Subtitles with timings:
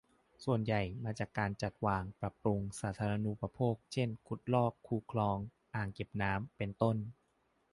[0.43, 5.37] ส่วนใหญ่มาจากการจัดจ้าง ปรับปรุงสาธารณูปโภค เช่น ขุดลอก คู คลอง
[5.75, 6.97] อ่างเก็บน้ำ เป็นต้น